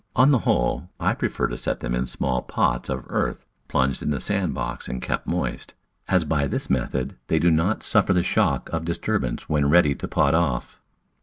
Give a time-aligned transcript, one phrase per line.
[0.15, 4.09] On the whole I prefer to set them in small pots of earth plunged in
[4.09, 5.75] the sand box and kept moist,
[6.07, 10.07] as by this method they do not suffer the shock of disturbance when ready to
[10.07, 10.81] pot off.